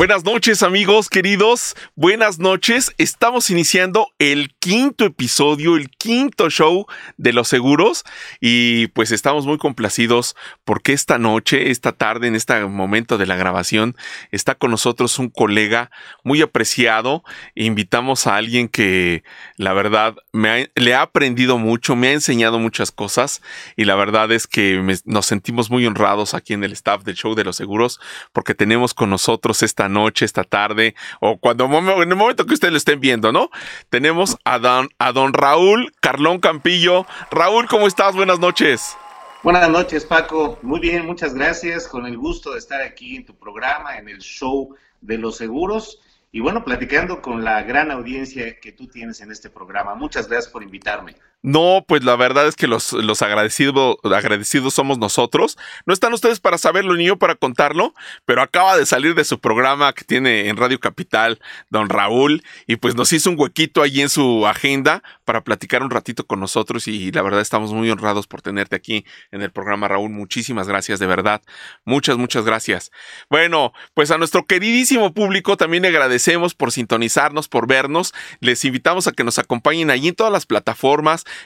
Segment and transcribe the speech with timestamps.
[0.00, 2.94] Buenas noches amigos queridos, buenas noches.
[2.96, 6.86] Estamos iniciando el quinto episodio, el quinto show
[7.18, 8.04] de los seguros
[8.40, 13.36] y pues estamos muy complacidos porque esta noche, esta tarde, en este momento de la
[13.36, 13.94] grabación,
[14.30, 15.90] está con nosotros un colega
[16.24, 17.22] muy apreciado.
[17.54, 19.22] Invitamos a alguien que
[19.56, 23.42] la verdad me le ha aprendido mucho, me ha enseñado muchas cosas
[23.76, 27.34] y la verdad es que nos sentimos muy honrados aquí en el staff del show
[27.34, 28.00] de los seguros
[28.32, 32.72] porque tenemos con nosotros esta noche, esta tarde, o cuando en el momento que ustedes
[32.72, 33.50] lo estén viendo, ¿no?
[33.88, 37.06] Tenemos a don, a don Raúl Carlón Campillo.
[37.30, 38.14] Raúl, ¿cómo estás?
[38.14, 38.96] Buenas noches.
[39.42, 40.58] Buenas noches, Paco.
[40.62, 41.88] Muy bien, muchas gracias.
[41.88, 46.00] Con el gusto de estar aquí en tu programa, en el show de los seguros.
[46.32, 49.94] Y bueno, platicando con la gran audiencia que tú tienes en este programa.
[49.94, 51.16] Muchas gracias por invitarme.
[51.42, 55.56] No, pues la verdad es que los, los agradecidos, somos nosotros.
[55.86, 57.94] No están ustedes para saberlo ni yo para contarlo,
[58.26, 62.76] pero acaba de salir de su programa que tiene en Radio Capital, don Raúl, y
[62.76, 66.86] pues nos hizo un huequito allí en su agenda para platicar un ratito con nosotros
[66.88, 70.10] y la verdad estamos muy honrados por tenerte aquí en el programa, Raúl.
[70.10, 71.40] Muchísimas gracias, de verdad.
[71.86, 72.90] Muchas, muchas gracias.
[73.30, 78.12] Bueno, pues a nuestro queridísimo público también le agradecemos por sintonizarnos, por vernos.
[78.40, 80.90] Les invitamos a que nos acompañen allí en todas las plataformas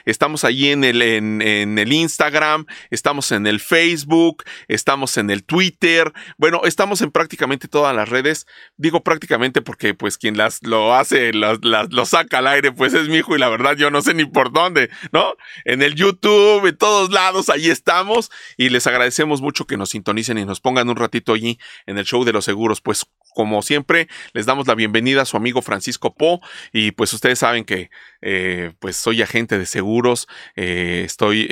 [0.05, 6.11] Estamos allí en el, en, el Instagram, estamos en el Facebook, estamos en el Twitter.
[6.37, 8.45] Bueno, estamos en prácticamente todas las redes.
[8.77, 13.07] Digo prácticamente porque pues quien las lo hace, lo, lo saca al aire, pues es
[13.07, 15.35] mi hijo y la verdad yo no sé ni por dónde, ¿no?
[15.63, 20.37] En el YouTube, en todos lados, ahí estamos y les agradecemos mucho que nos sintonicen
[20.37, 23.05] y nos pongan un ratito allí en el show de los seguros, pues
[23.35, 26.41] como siempre, les damos la bienvenida a su amigo Francisco Po
[26.71, 31.47] y pues ustedes saben que eh, pues soy agente de seguros, eh, estoy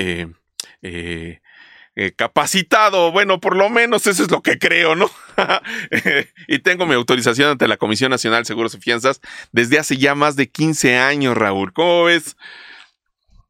[0.81, 5.12] eh, capacitado, bueno, por lo menos eso es lo que creo, ¿no?
[6.48, 10.16] y tengo mi autorización ante la Comisión Nacional de Seguros y Fianzas desde hace ya
[10.16, 11.73] más de 15 años, Raúl.
[11.73, 12.36] ¿Cómo ves?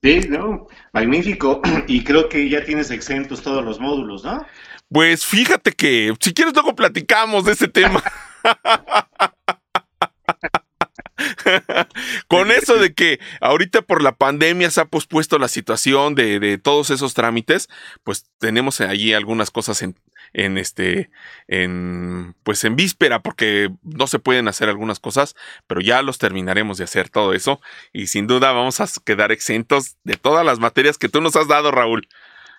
[0.02, 1.62] Sí, no, magnífico.
[1.88, 4.46] Y creo que ya tienes exentos todos los módulos, ¿no?
[4.90, 8.04] Pues fíjate que si quieres luego platicamos de ese tema.
[12.28, 16.90] Con eso de que ahorita por la pandemia se ha pospuesto la situación de, todos
[16.90, 17.70] esos trámites,
[18.04, 19.96] pues tenemos allí algunas cosas en,
[20.34, 21.10] en este,
[21.48, 25.36] en, pues en víspera, porque no se pueden hacer algunas cosas,
[25.68, 27.62] pero ya los terminaremos de hacer todo eso
[27.92, 31.48] y sin duda vamos a quedar exentos de todas las materias que tú nos has
[31.48, 32.08] dado, Raúl.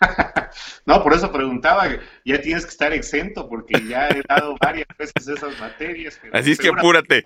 [0.86, 1.88] no, por eso preguntaba,
[2.24, 6.20] ya tienes que estar exento porque ya he dado varias veces esas materias.
[6.32, 7.22] Así es que apúrate.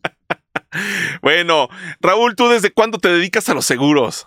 [1.22, 1.68] bueno,
[2.00, 4.26] Raúl, ¿tú desde cuándo te dedicas a los seguros?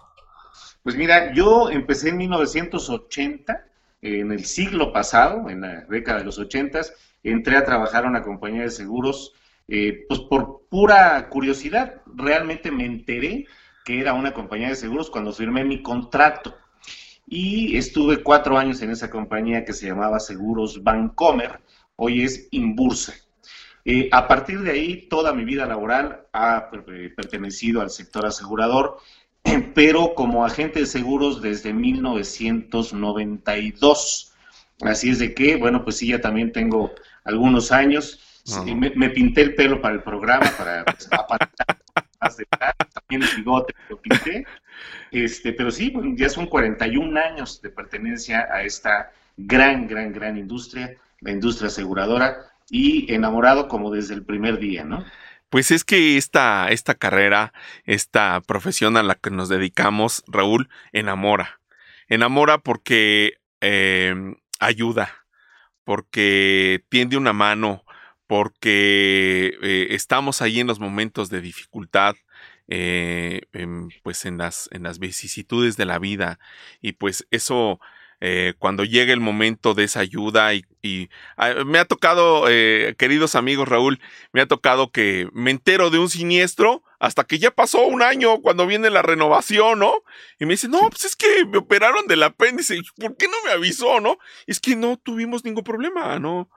[0.83, 3.65] Pues mira, yo empecé en 1980,
[4.01, 6.81] en el siglo pasado, en la década de los 80,
[7.23, 9.33] entré a trabajar a una compañía de seguros,
[9.67, 13.45] eh, pues por pura curiosidad, realmente me enteré
[13.83, 16.58] que era una compañía de seguros cuando firmé mi contrato
[17.29, 21.61] y estuve cuatro años en esa compañía que se llamaba Seguros Bancomer,
[21.95, 23.13] hoy es Inbursa.
[23.85, 28.97] Eh, a partir de ahí, toda mi vida laboral ha eh, pertenecido al sector asegurador,
[29.75, 34.33] pero como agente de seguros desde 1992.
[34.81, 36.91] Así es de que, bueno, pues sí, ya también tengo
[37.23, 38.25] algunos años.
[38.65, 41.77] Me, pinté el pelo para el programa, para pues, aparentar
[42.37, 42.45] de
[42.93, 44.45] también el bigote lo pinté.
[45.11, 50.95] Este, pero sí, ya son 41 años de pertenencia a esta gran, gran, gran industria,
[51.21, 55.03] la industria aseguradora, y enamorado como desde el primer día, ¿no?
[55.49, 57.53] Pues es que esta, esta carrera,
[57.85, 61.59] esta profesión a la que nos dedicamos, Raúl, enamora.
[62.07, 64.13] Enamora porque eh,
[64.59, 65.09] ayuda,
[65.83, 67.83] porque tiende una mano,
[68.29, 72.15] porque eh, estamos ahí en los momentos de dificultad,
[72.67, 73.41] eh,
[74.03, 76.37] pues en las, en las vicisitudes de la vida
[76.79, 77.79] y pues eso
[78.21, 83.33] eh, cuando llegue el momento de esa ayuda y, ah, me ha tocado, eh, queridos
[83.33, 83.99] amigos Raúl,
[84.31, 88.41] me ha tocado que me entero de un siniestro hasta que ya pasó un año
[88.41, 90.03] cuando viene la renovación, ¿no?
[90.37, 93.53] Y me dice, no, pues es que me operaron del apéndice, ¿por qué no me
[93.53, 94.19] avisó, no?
[94.45, 96.47] Es que no tuvimos ningún problema, ¿no?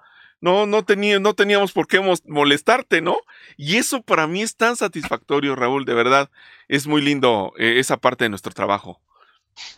[0.43, 3.17] No, no, tenía, no teníamos por qué molestarte, ¿no?
[3.57, 6.31] Y eso para mí es tan satisfactorio, Raúl, de verdad.
[6.67, 9.01] Es muy lindo eh, esa parte de nuestro trabajo.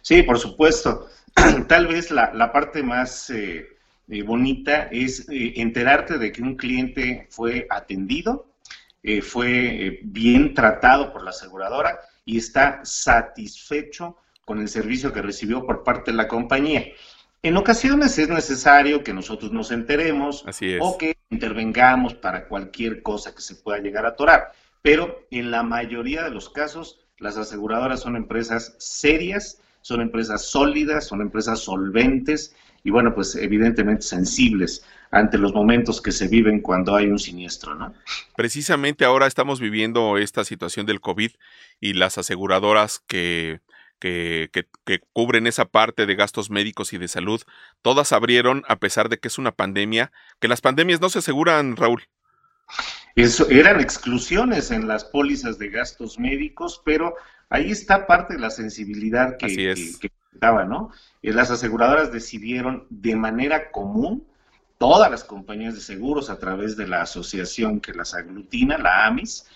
[0.01, 1.07] Sí, por supuesto.
[1.69, 3.69] Tal vez la, parte más eh,
[4.09, 8.47] eh, bonita es enterarte de que un cliente fue atendido,
[9.21, 14.17] fue bien tratado por la aseguradora y está satisfecho
[14.47, 16.87] con el servicio que recibió por parte de la compañía.
[17.45, 20.47] En ocasiones es necesario que nosotros nos enteremos
[20.81, 25.63] o que intervengamos para cualquier cosa que se pueda llegar a atorar, pero en la
[25.63, 32.57] mayoría de los casos las aseguradoras son empresas serias, son empresas sólidas, son empresas solventes
[32.83, 37.75] y bueno, pues evidentemente sensibles ante los momentos que se viven cuando hay un siniestro,
[37.75, 37.93] ¿no?
[38.37, 41.33] Precisamente ahora estamos viviendo esta situación del COVID
[41.79, 43.61] y las aseguradoras que,
[43.99, 47.43] que, que, cubren esa parte de gastos médicos y de salud,
[47.83, 51.77] todas abrieron a pesar de que es una pandemia, que las pandemias no se aseguran,
[51.77, 52.03] Raúl.
[53.17, 57.15] Eso, eran exclusiones en las pólizas de gastos médicos, pero
[57.49, 60.91] ahí está parte de la sensibilidad que, que, ¿no?
[61.23, 64.27] Y las aseguradoras decidieron de manera común,
[64.79, 69.47] todas las compañías de seguros a través de la asociación que las aglutina, la AMIS,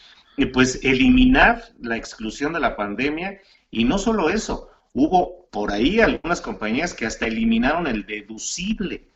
[0.47, 3.41] pues eliminar la exclusión de la pandemia
[3.71, 9.09] y no solo eso, hubo por ahí algunas compañías que hasta eliminaron el deducible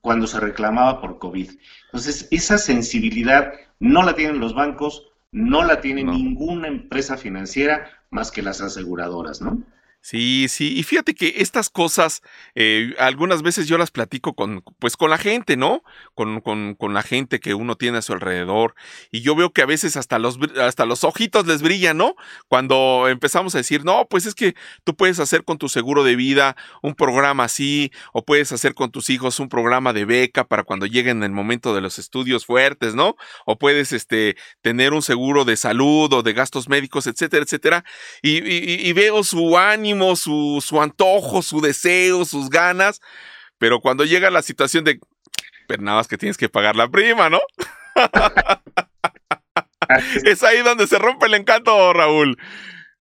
[0.00, 1.50] cuando se reclamaba por COVID.
[1.86, 8.30] Entonces, esa sensibilidad no la tienen los bancos, no la tiene ninguna empresa financiera más
[8.30, 9.62] que las aseguradoras, ¿no?
[10.10, 12.22] Sí, sí, y fíjate que estas cosas,
[12.54, 15.82] eh, algunas veces yo las platico con, pues con la gente, ¿no?
[16.14, 18.74] Con, con, con, la gente que uno tiene a su alrededor,
[19.12, 22.14] y yo veo que a veces hasta los, hasta los ojitos les brillan, ¿no?
[22.48, 26.16] Cuando empezamos a decir, no, pues es que tú puedes hacer con tu seguro de
[26.16, 30.64] vida un programa así, o puedes hacer con tus hijos un programa de beca para
[30.64, 33.16] cuando lleguen en el momento de los estudios fuertes, ¿no?
[33.44, 37.84] O puedes, este, tener un seguro de salud o de gastos médicos, etcétera, etcétera,
[38.22, 43.00] y, y veo su ánimo su, su antojo, su deseo, sus ganas,
[43.58, 45.00] pero cuando llega la situación de,
[45.66, 47.40] pero nada más que tienes que pagar la prima, ¿no?
[50.24, 52.38] es ahí donde se rompe el encanto, Raúl.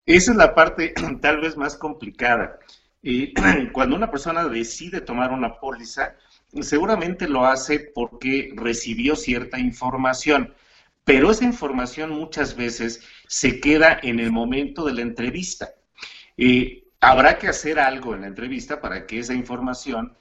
[0.06, 2.58] Esa es la parte tal vez más complicada.
[3.02, 3.34] Y
[3.72, 6.16] cuando una persona decide tomar una póliza,
[6.60, 10.54] seguramente lo hace porque recibió cierta información,
[11.04, 15.70] pero esa información muchas veces se queda en el momento de la entrevista.
[16.36, 20.16] Eh, habrá que hacer algo en la entrevista para que esa información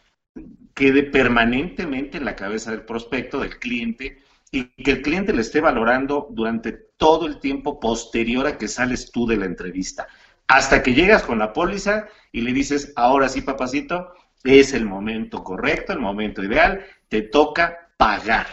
[0.76, 4.20] quede permanentemente en la cabeza del prospecto, del cliente,
[4.52, 9.12] y que el cliente le esté valorando durante todo el tiempo posterior a que sales
[9.12, 10.08] tú de la entrevista.
[10.48, 15.44] Hasta que llegas con la póliza y le dices, ahora sí, papacito, es el momento
[15.44, 18.46] correcto, el momento ideal, te toca pagar.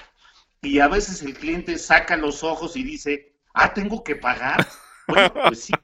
[0.63, 4.67] Y a veces el cliente saca los ojos y dice, ah, tengo que pagar.
[5.45, 5.75] Pues sí,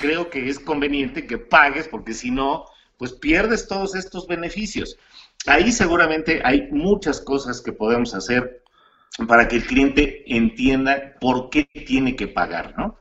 [0.00, 4.98] creo que es conveniente que pagues porque si no, pues pierdes todos estos beneficios.
[5.46, 8.62] Ahí seguramente hay muchas cosas que podemos hacer
[9.26, 12.98] para que el cliente entienda por qué tiene que pagar, ¿no?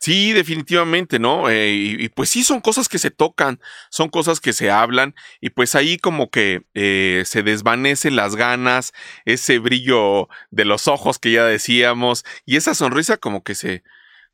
[0.00, 1.50] Sí, definitivamente, ¿no?
[1.50, 3.60] Eh, y, pues sí, son cosas que se tocan,
[3.90, 8.92] son cosas que se hablan, y pues ahí como que eh, se desvanecen las ganas,
[9.24, 13.82] ese brillo de los ojos que ya decíamos, y esa sonrisa como que se,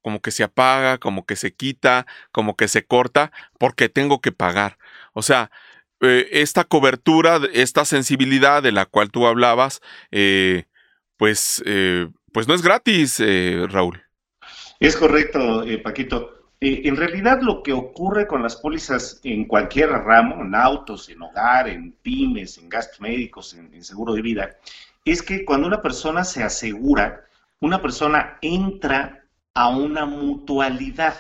[0.04, 4.32] como que se apaga, como que se quita, como que se corta, porque tengo que
[4.32, 4.76] pagar.
[5.14, 5.50] O sea,
[6.02, 9.80] eh, esta cobertura, esta sensibilidad de la cual tú hablabas,
[10.10, 10.64] eh,
[11.16, 13.22] pues, eh, pues no es gratis,
[13.70, 14.02] Raúl.
[14.78, 16.50] Es correcto, Paquito.
[16.60, 21.66] en realidad lo que ocurre con las pólizas en cualquier ramo, en autos, en hogar,
[21.66, 24.50] en pymes, en gastos médicos, en seguro de vida,
[25.06, 27.25] es que cuando una persona se asegura,
[27.61, 29.24] una persona entra
[29.54, 31.16] a una mutualidad.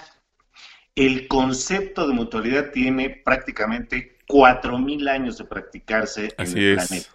[0.94, 7.08] El concepto de mutualidad tiene prácticamente cuatro mil años de practicarse en el planeta.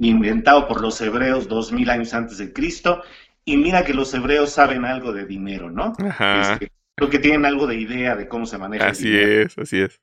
[0.00, 3.02] Inventado por los hebreos dos mil años antes de Cristo.
[3.44, 5.94] Y mira que los hebreos saben algo de dinero, ¿no?
[5.98, 8.88] Este, creo que tienen algo de idea de cómo se maneja.
[8.88, 10.00] Así es, así es.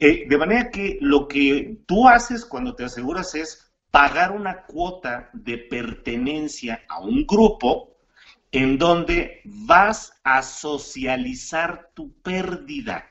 [0.00, 5.30] Eh, de manera que lo que tú haces cuando te aseguras es pagar una cuota
[5.32, 7.93] de pertenencia a un grupo
[8.54, 13.04] en donde vas a socializar tu pérdida.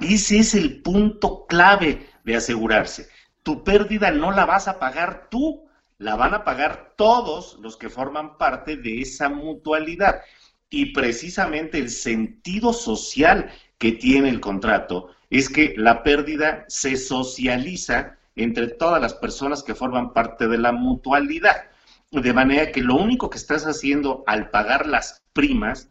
[0.00, 3.08] Ese es el punto clave de asegurarse.
[3.44, 7.88] Tu pérdida no la vas a pagar tú, la van a pagar todos los que
[7.88, 10.22] forman parte de esa mutualidad.
[10.68, 18.18] Y precisamente el sentido social que tiene el contrato es que la pérdida se socializa
[18.34, 21.68] entre todas las personas que forman parte de la mutualidad.
[22.10, 25.90] De manera que lo único que estás haciendo al pagar las primas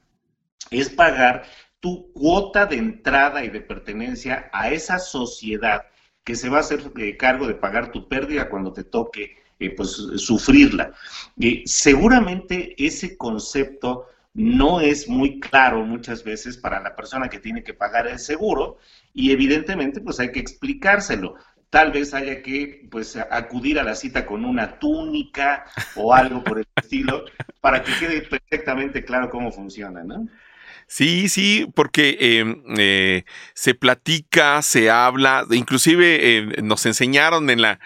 [0.72, 1.44] es pagar
[1.80, 5.84] tu cuota de entrada y de pertenencia a esa sociedad
[6.24, 9.70] que se va a hacer eh, cargo de pagar tu pérdida cuando te toque eh,
[9.72, 10.94] pues, sufrirla.
[11.38, 17.64] Y seguramente ese concepto no es muy claro muchas veces para la persona que tiene
[17.64, 18.78] que pagar el seguro
[19.14, 21.36] y evidentemente pues hay que explicárselo.
[21.70, 26.60] Tal vez haya que pues acudir a la cita con una túnica o algo por
[26.60, 27.26] el estilo
[27.62, 30.28] para que quede perfectamente claro cómo funciona, ¿no?
[30.88, 37.80] Sí, sí, porque em, eh, se platica, se habla, inclusive eh, nos enseñaron en la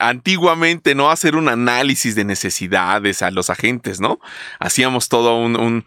[0.00, 1.10] antiguamente, ¿no?
[1.10, 4.18] Hacer un análisis de necesidades a los agentes, ¿no?
[4.58, 5.84] Hacíamos todo un,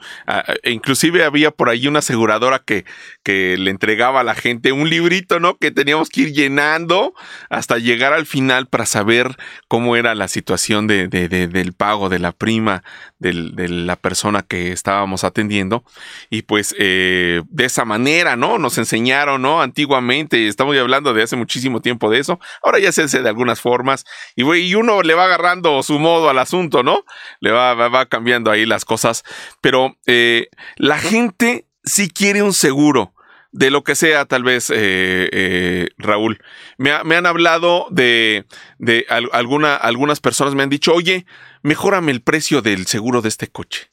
[0.63, 2.85] inclusive había por ahí una aseguradora que,
[3.23, 5.57] que le entregaba a la gente un librito, ¿no?
[5.57, 7.13] Que teníamos que ir llenando
[7.49, 9.37] hasta llegar al final para saber
[9.67, 12.83] cómo era la situación de, del pago de la prima
[13.19, 13.33] de
[13.69, 15.83] la persona que estábamos atendiendo.
[16.29, 18.57] Y pues eh, de esa manera, ¿no?
[18.57, 19.61] Nos enseñaron, ¿no?
[19.61, 22.39] Antiguamente, estamos ya hablando de hace muchísimo tiempo de eso.
[22.63, 26.39] Ahora ya se hace de algunas formas y uno le va agarrando su modo al
[26.39, 27.05] asunto, ¿no?
[27.39, 29.23] Le va, va, cambiando ahí las cosas.
[29.61, 30.47] Pero eh,
[30.77, 33.13] la gente sí quiere un seguro
[33.51, 36.39] de lo que sea, tal vez, eh, eh, Raúl.
[36.77, 38.45] Me, han hablado de,
[38.79, 41.25] de alguna, algunas personas me han dicho, oye,
[41.61, 43.91] mejórame el precio del seguro de este coche.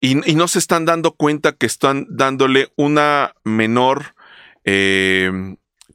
[0.00, 4.14] Y, no se están dando cuenta que están dándole una menor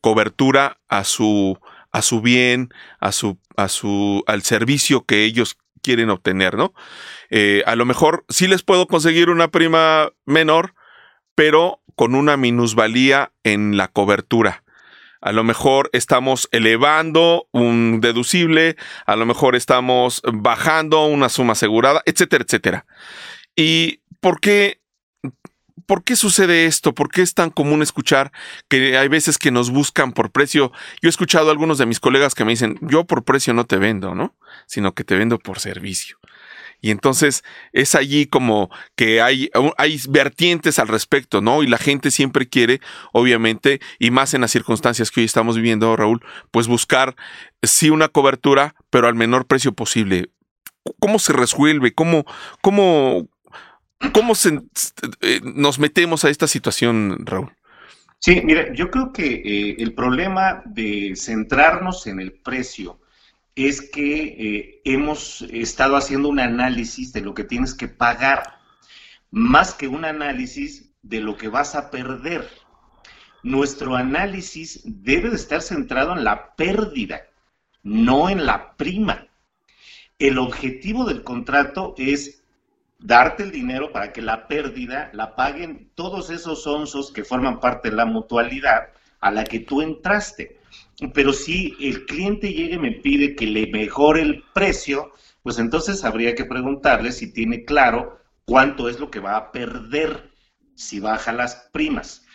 [0.02, 1.58] cobertura a su,
[1.92, 6.74] a su bien, a su, a su, al servicio que ellos quieren obtener, ¿no?
[7.30, 10.74] Eh, a lo mejor sí les puedo conseguir una prima menor,
[11.36, 14.64] pero con una minusvalía en la cobertura.
[15.22, 22.02] A lo mejor estamos elevando un deducible, a lo mejor estamos bajando una suma asegurada,
[22.06, 22.86] etcétera, etcétera.
[23.56, 24.82] ¿Y por qué
[25.92, 26.94] ¿Por qué sucede esto?
[26.94, 28.32] ¿Por qué es tan común escuchar
[28.70, 30.72] que hay veces que nos buscan por precio?
[31.02, 33.66] Yo he escuchado a algunos de mis colegas que me dicen, yo por precio no
[33.66, 34.34] te vendo, ¿no?
[34.68, 36.18] Sino que te vendo por servicio.
[36.82, 41.62] Y entonces es allí como que hay, hay vertientes al respecto, ¿no?
[41.62, 42.82] Y la gente siempre quiere,
[43.14, 47.16] obviamente, y más en las circunstancias que hoy estamos viviendo, Raúl, pues buscar
[47.62, 50.32] sí una cobertura, pero al menor precio posible.
[51.00, 51.94] ¿Cómo se resuelve?
[51.94, 52.26] ¿Cómo,
[52.62, 53.30] cómo,
[54.14, 54.34] ¿Cómo
[55.22, 57.52] eh, nos metemos a esta situación, Raúl?
[58.18, 63.01] Sí, mira, yo creo que eh, el problema de centrarnos en el precio
[63.56, 68.60] es que eh, hemos estado haciendo un análisis de lo que tienes que pagar,
[69.30, 72.48] más que un análisis de lo que vas a perder.
[73.44, 77.24] Nuestro análisis debe de estar centrado en la pérdida,
[77.84, 79.28] no en la prima.
[80.20, 82.44] El objetivo del contrato es
[83.00, 87.90] darte el dinero para que la pérdida la paguen todos esos onzos que forman parte
[87.90, 88.90] de la mutualidad
[89.20, 90.61] a la que tú entraste.
[91.14, 96.04] Pero si el cliente llega y me pide que le mejore el precio, pues entonces
[96.04, 100.32] habría que preguntarle si tiene claro cuánto es lo que va a perder
[100.76, 102.26] si baja las primas.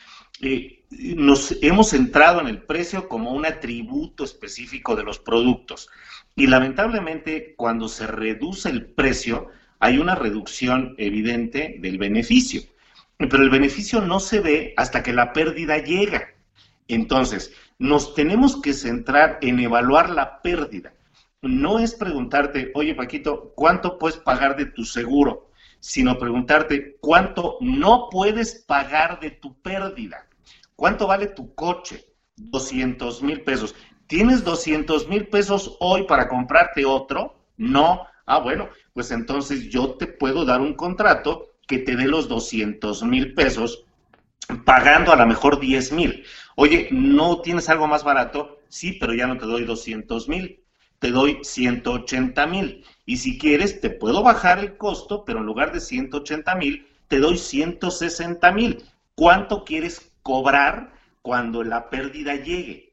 [0.41, 5.89] Eh, nos hemos centrado en el precio como un atributo específico de los productos
[6.35, 12.63] y lamentablemente cuando se reduce el precio, hay una reducción evidente del beneficio,
[13.19, 16.35] pero el beneficio no se ve hasta que la pérdida llega.
[16.89, 20.95] Entonces, nos tenemos que centrar en evaluar la pérdida.
[21.43, 25.51] No es preguntarte, oye Paquito, ¿cuánto puedes pagar de tu seguro?
[25.81, 30.27] Sino preguntarte, ¿cuánto no puedes pagar de tu pérdida?
[30.75, 32.05] ¿Cuánto vale tu coche?
[32.37, 33.75] 200 mil pesos.
[34.07, 37.43] ¿Tienes 200 mil pesos hoy para comprarte otro?
[37.57, 38.07] No.
[38.27, 43.03] Ah, bueno, pues entonces yo te puedo dar un contrato que te dé los 200
[43.05, 43.85] mil pesos
[44.65, 46.25] pagando a lo mejor 10 mil.
[46.55, 48.61] Oye, ¿no tienes algo más barato?
[48.69, 50.61] Sí, pero ya no te doy 200 mil,
[50.99, 52.85] te doy 180 mil.
[53.05, 57.19] Y si quieres, te puedo bajar el costo, pero en lugar de 180 mil, te
[57.19, 58.85] doy 160 mil.
[59.15, 62.93] ¿Cuánto quieres cobrar cuando la pérdida llegue?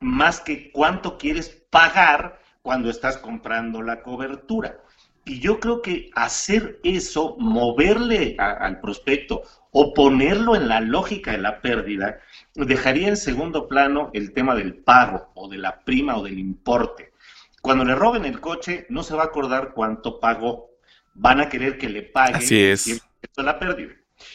[0.00, 4.80] Más que cuánto quieres pagar cuando estás comprando la cobertura.
[5.28, 11.38] Y yo creo que hacer eso, moverle al prospecto o ponerlo en la lógica de
[11.38, 12.20] la pérdida,
[12.54, 17.12] dejaría en segundo plano el tema del pago o de la prima o del importe.
[17.60, 20.70] Cuando le roben el coche, no se va a acordar cuánto pagó.
[21.14, 23.02] Van a querer que le pague Así es.
[23.36, 23.94] la pérdida.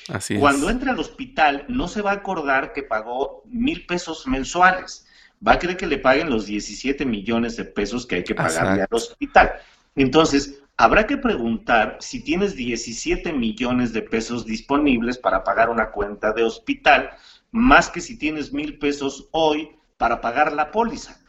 [0.10, 5.08] Así Cuando entre al hospital, no se va a acordar que pagó mil pesos mensuales
[5.46, 8.84] va a querer que le paguen los 17 millones de pesos que hay que pagarle
[8.84, 9.52] al hospital.
[9.96, 16.34] Entonces, habrá que preguntar si tienes 17 millones de pesos disponibles para pagar una cuenta
[16.34, 17.12] de hospital,
[17.52, 21.20] más que si tienes mil pesos hoy para pagar la póliza.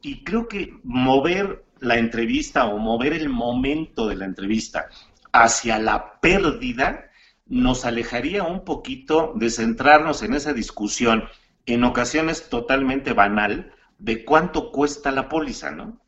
[0.00, 4.88] Y creo que mover la entrevista o mover el momento de la entrevista
[5.32, 7.10] hacia la pérdida
[7.46, 11.24] nos alejaría un poquito de centrarnos en esa discusión
[11.66, 16.01] en ocasiones totalmente banal, de cuánto cuesta la póliza, ¿no?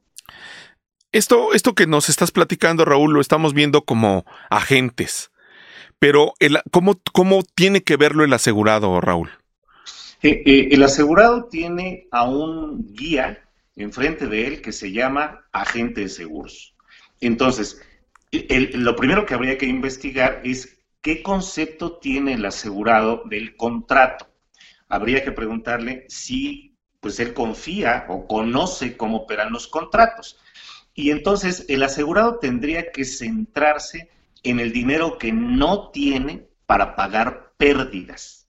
[1.14, 5.30] Esto, esto que nos estás platicando, Raúl, lo estamos viendo como agentes.
[6.00, 6.34] Pero,
[6.72, 9.30] ¿cómo, ¿cómo tiene que verlo el asegurado, Raúl?
[10.24, 13.44] Eh, eh, el asegurado tiene a un guía
[13.76, 16.74] enfrente de él que se llama agente de seguros.
[17.20, 17.80] Entonces,
[18.32, 24.26] lo primero que habría que investigar es qué concepto tiene el asegurado del contrato.
[24.88, 30.40] Habría que preguntarle si pues él confía o conoce cómo operan los contratos.
[30.94, 34.10] Y entonces el asegurado tendría que centrarse
[34.42, 38.48] en el dinero que no tiene para pagar pérdidas.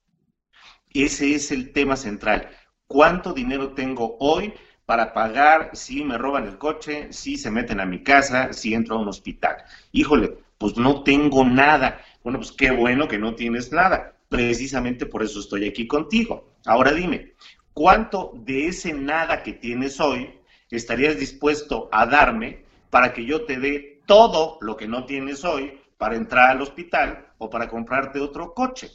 [0.93, 2.49] Ese es el tema central.
[2.87, 4.53] ¿Cuánto dinero tengo hoy
[4.85, 8.95] para pagar si me roban el coche, si se meten a mi casa, si entro
[8.95, 9.55] a un hospital.
[9.91, 12.01] Híjole, pues no tengo nada.
[12.23, 14.15] Bueno, pues qué bueno que no tienes nada.
[14.29, 16.55] Precisamente por eso estoy aquí contigo.
[16.65, 17.33] Ahora dime,
[17.73, 23.60] ¿cuánto de ese nada que tienes hoy estarías dispuesto a darme para que yo te
[23.60, 28.53] dé todo lo que no tienes hoy para entrar al hospital o para comprarte otro
[28.53, 28.91] coche?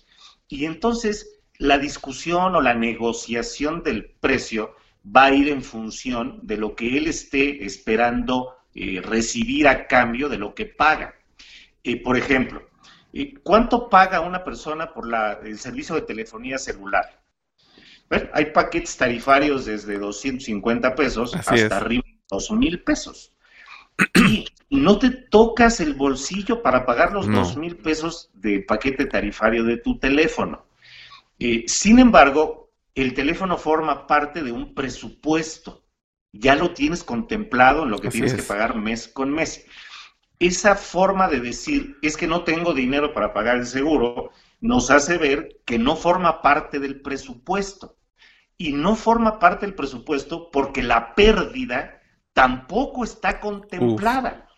[0.49, 4.75] Y entonces la discusión o la negociación del precio
[5.05, 10.29] va a ir en función de lo que él esté esperando eh, recibir a cambio
[10.29, 11.15] de lo que paga.
[12.05, 12.62] Por ejemplo,
[13.12, 15.09] eh, ¿cuánto paga una persona por
[15.45, 17.20] el servicio de telefonía celular?
[18.33, 23.33] Hay paquetes tarifarios desde 250 pesos hasta arriba de 2 mil pesos.
[24.71, 29.64] Y no te tocas el bolsillo para pagar los dos mil pesos de paquete tarifario
[29.64, 30.64] de tu teléfono.
[31.67, 35.85] sin embargo, el teléfono forma parte de un presupuesto.
[36.33, 39.67] Ya lo tienes contemplado en lo que tienes que pagar mes con mes.
[40.38, 45.19] Esa forma de decir, es que no tengo dinero para pagar el seguro, nos hace
[45.19, 47.97] ver que no forma parte del presupuesto.
[48.61, 52.02] Y no forma parte del presupuesto porque la pérdida
[52.35, 54.50] tampoco está contemplada.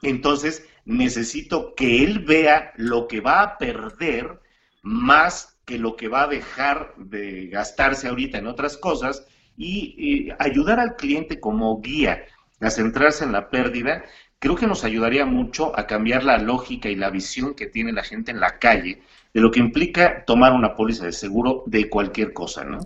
[0.00, 4.40] Entonces, necesito que él vea lo que va a perder
[4.80, 9.26] más que lo que va a dejar de gastarse ahorita en otras cosas
[9.58, 12.24] y, ayudar al cliente como guía
[12.58, 14.02] a centrarse en la pérdida,
[14.38, 18.02] creo que nos ayudaría mucho a cambiar la lógica y la visión que tiene la
[18.02, 19.02] gente en la calle
[19.34, 22.80] de lo que implica tomar una póliza de seguro de cualquier cosa, ¿no?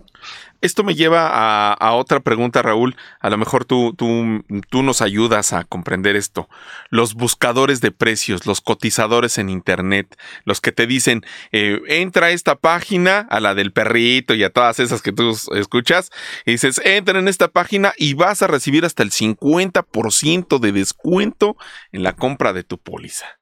[0.59, 2.95] Esto me lleva a, otra pregunta, Raúl.
[3.19, 6.49] A lo mejor tú, tú, tú, nos ayudas a comprender esto.
[6.89, 12.31] Los buscadores de precios, los cotizadores en Internet, los que te dicen, eh, entra a
[12.31, 16.09] esta página, a la del perrito y a todas esas que tú escuchas,
[16.43, 21.55] y dices, entra en esta página y vas a recibir hasta el 50% de descuento
[21.91, 23.36] en la compra de tu póliza.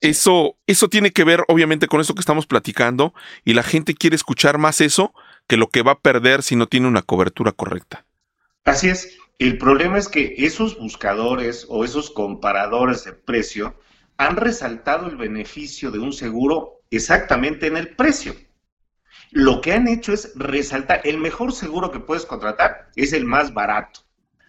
[0.00, 4.16] Eso, eso tiene que ver, obviamente, con eso que estamos platicando, y la gente quiere
[4.16, 5.12] escuchar más eso
[5.48, 8.04] que lo que va a perder si no tiene una cobertura correcta.
[8.64, 9.18] Así es.
[9.38, 13.74] El problema es que esos buscadores o esos comparadores de precio
[14.16, 18.34] han resaltado el beneficio de un seguro exactamente en el precio.
[19.30, 23.54] Lo que han hecho es resaltar, el mejor seguro que puedes contratar es el más
[23.54, 24.00] barato.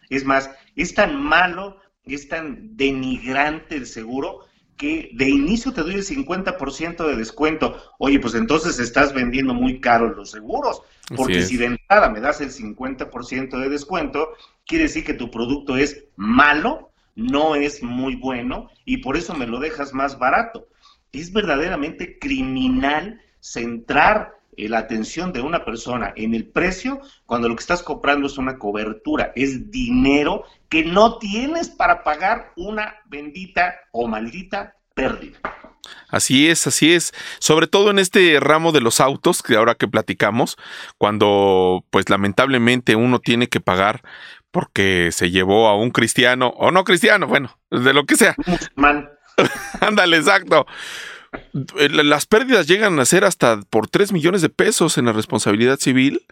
[0.09, 4.48] Es más, es tan malo, es tan denigrante el seguro
[4.79, 7.75] que de inicio te doy el 50% de descuento.
[7.97, 10.81] Oye, pues entonces estás vendiendo muy caros los seguros,
[11.17, 14.29] porque si de entrada me das el 50% de descuento,
[14.65, 19.47] quiere decir que tu producto es malo, no es muy bueno y por eso me
[19.47, 20.69] lo dejas más barato.
[21.11, 27.61] Es verdaderamente criminal centrar la atención de una persona en el precio cuando lo que
[27.61, 34.07] estás comprando es una cobertura, es dinero que no tienes para pagar una bendita o
[34.07, 35.39] maldita pérdida.
[36.09, 37.13] Así es, así es.
[37.39, 40.57] Sobre todo en este ramo de los autos, que ahora que platicamos,
[40.97, 44.01] cuando pues lamentablemente uno tiene que pagar
[44.51, 48.35] porque se llevó a un cristiano, o no cristiano, bueno, de lo que sea.
[49.81, 50.65] Ándale, exacto.
[51.51, 56.25] Las pérdidas llegan a ser hasta por 3 millones de pesos en la responsabilidad civil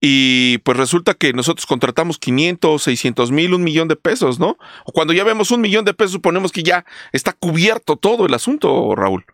[0.00, 4.56] y pues resulta que nosotros contratamos 500, 600 mil, un millón de pesos, ¿no?
[4.94, 8.94] Cuando ya vemos un millón de pesos, suponemos que ya está cubierto todo el asunto,
[8.94, 9.24] Raúl.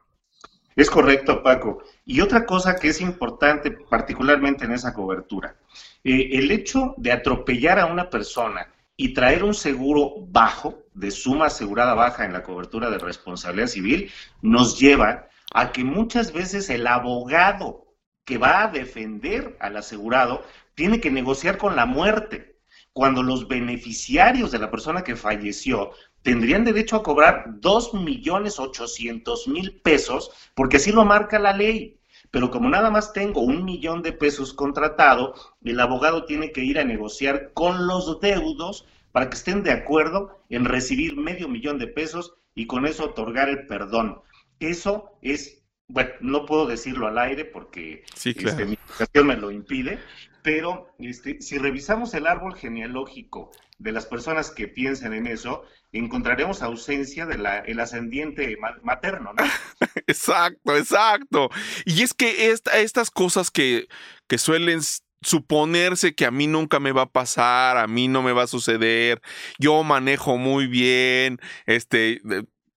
[0.76, 1.82] Es correcto, Paco.
[2.04, 5.56] Y otra cosa que es importante, particularmente en esa cobertura,
[6.02, 11.46] eh, el hecho de atropellar a una persona y traer un seguro bajo, de suma
[11.46, 16.86] asegurada baja en la cobertura de responsabilidad civil, nos lleva a que muchas veces el
[16.86, 17.84] abogado
[18.24, 20.42] que va a defender al asegurado
[20.74, 22.54] tiene que negociar con la muerte,
[22.92, 25.90] cuando los beneficiarios de la persona que falleció
[26.22, 31.98] tendrían derecho a cobrar dos millones ochocientos mil pesos, porque así lo marca la ley.
[32.30, 36.78] Pero como nada más tengo un millón de pesos contratado, el abogado tiene que ir
[36.78, 41.86] a negociar con los deudos para que estén de acuerdo en recibir medio millón de
[41.86, 44.20] pesos y con eso otorgar el perdón.
[44.58, 50.00] Eso es, bueno, no puedo decirlo al aire porque este, mi educación me lo impide,
[50.42, 56.60] pero este, si revisamos el árbol genealógico de las personas que piensan en eso, encontraremos
[56.60, 59.44] ausencia del el ascendiente materno, ¿no?
[60.08, 61.50] exacto, exacto.
[61.84, 63.86] Y es que estas cosas que,
[64.26, 64.80] que suelen
[65.24, 68.46] suponerse que a mí nunca me va a pasar, a mí no me va a
[68.46, 69.20] suceder,
[69.58, 72.20] yo manejo muy bien, este,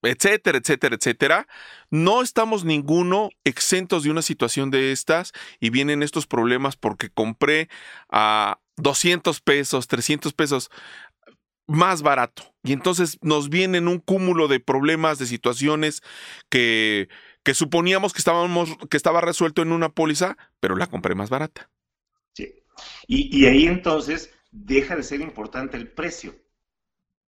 [0.01, 1.47] etcétera, etcétera, etcétera.
[1.89, 7.69] No estamos ninguno exentos de una situación de estas y vienen estos problemas porque compré
[8.09, 10.69] a 200 pesos, 300 pesos
[11.67, 12.43] más barato.
[12.63, 16.01] Y entonces nos vienen un cúmulo de problemas, de situaciones
[16.49, 17.09] que,
[17.43, 21.69] que suponíamos que, estábamos, que estaba resuelto en una póliza, pero la compré más barata.
[23.07, 26.35] Y, y ahí entonces deja de ser importante el precio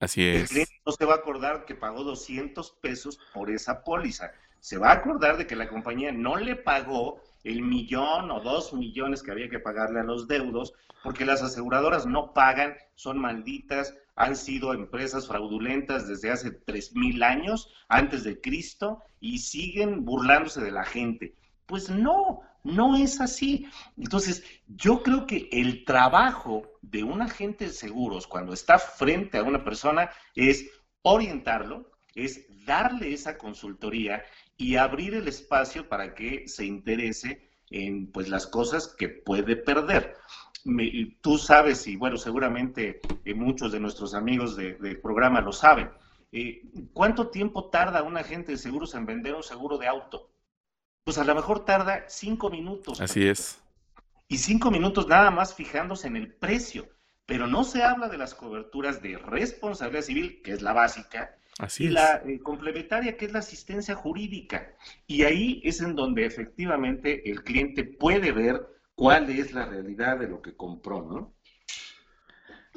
[0.01, 0.43] Así es.
[0.43, 4.31] El cliente no se va a acordar que pagó 200 pesos por esa póliza.
[4.61, 8.73] Se va a acordar de que la compañía no le pagó el millón o dos
[8.73, 13.97] millones que había que pagarle a los deudos, porque las aseguradoras no pagan, son malditas,
[14.17, 20.61] han sido empresas fraudulentas desde hace tres mil años, antes de Cristo, y siguen burlándose
[20.61, 21.35] de la gente.
[21.69, 23.69] Pues no, no es así.
[23.99, 29.43] Entonces, yo creo que el trabajo de un agente de seguros cuando está frente a
[29.43, 30.67] una persona es
[31.03, 34.25] orientarlo, es darle esa consultoría
[34.57, 40.17] y abrir el espacio para que se interese en pues las cosas que puede perder.
[41.21, 45.91] tú sabes, y bueno, seguramente eh, muchos de nuestros amigos del programa lo saben,
[46.33, 46.63] eh,
[46.95, 50.31] ¿cuánto tiempo tarda un agente de seguros en vender un seguro de auto?
[51.09, 53.01] Pues a lo mejor tarda cinco minutos.
[53.01, 53.59] Así es.
[54.29, 56.87] Y cinco minutos nada más fijándose en el precio.
[57.25, 61.85] Pero no se habla de las coberturas de responsabilidad civil, que es la básica, Así
[61.85, 64.77] y la eh, complementaria, que es la asistencia jurídica.
[65.07, 70.29] Y ahí es en donde efectivamente el cliente puede ver cuál es la realidad de
[70.29, 71.38] lo que compró, ¿no?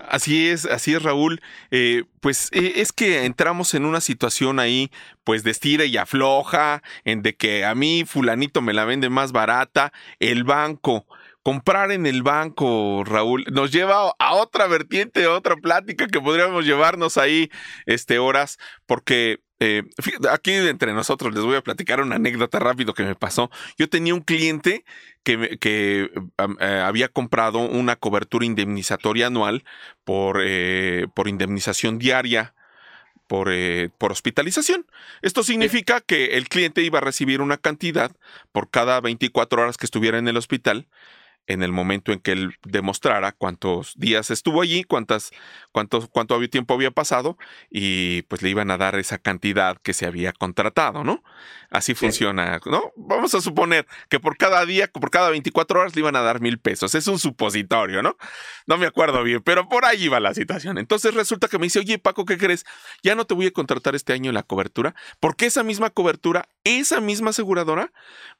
[0.09, 1.41] Así es, así es Raúl.
[1.71, 4.91] Eh, pues eh, es que entramos en una situación ahí,
[5.23, 9.31] pues de estira y afloja, en de que a mí fulanito me la vende más
[9.31, 11.05] barata, el banco.
[11.43, 16.65] Comprar en el banco, Raúl, nos lleva a otra vertiente, a otra plática que podríamos
[16.65, 17.49] llevarnos ahí
[17.87, 19.83] este, horas, porque eh,
[20.31, 23.51] aquí entre nosotros les voy a platicar una anécdota rápido que me pasó.
[23.77, 24.83] Yo tenía un cliente
[25.23, 26.09] que, que
[26.59, 29.63] eh, había comprado una cobertura indemnizatoria anual
[30.03, 32.55] por, eh, por indemnización diaria.
[33.27, 33.49] Por,
[33.97, 34.85] por, hospitalización.
[35.21, 38.11] Esto significa que el cliente iba a recibir una cantidad
[38.51, 40.89] por cada 24 horas que estuviera en el hospital
[41.47, 45.31] en el momento en que él demostrara cuántos días estuvo allí, cuántas,
[45.71, 47.37] cuánto, cuánto tiempo había pasado
[47.69, 51.23] y pues le iban a dar esa cantidad que se había contratado, ¿no?
[51.69, 52.91] Así funciona, ¿no?
[52.97, 56.41] Vamos a suponer que por cada día, por cada 24 horas le iban a dar
[56.41, 56.95] mil pesos.
[56.95, 58.17] Es un supositorio, ¿no?
[58.67, 60.77] No me acuerdo bien, pero por ahí va la situación.
[60.77, 62.65] Entonces resulta que me dice, oye Paco, ¿qué crees?
[63.03, 66.99] Ya no te voy a contratar este año la cobertura porque esa misma cobertura, esa
[66.99, 67.91] misma aseguradora